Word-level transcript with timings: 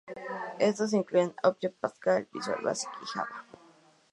Estos 0.57 0.93
incluían 0.93 1.35
Object 1.43 1.79
Pascal, 1.79 2.27
Visual 2.33 2.59
Basic 2.63 2.89
y 3.03 3.05
Java. 3.05 3.45